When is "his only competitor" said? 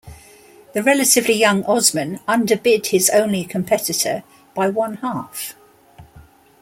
2.87-4.23